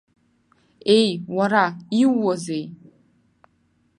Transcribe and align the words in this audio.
Еи, 0.97 1.09
уара, 1.35 1.65
иууазеи! 2.01 2.65